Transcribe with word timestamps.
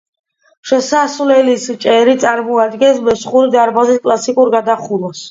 შესასვლელის 0.67 1.65
ჭერი 1.83 2.15
წარმოადგენს 2.23 3.01
მესხური 3.09 3.51
დარბაზის 3.57 4.01
კლასიკურ 4.07 4.51
გადახურვას. 4.57 5.23